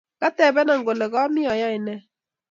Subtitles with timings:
[0.21, 1.95] Katebenaa kole kami ayae ne?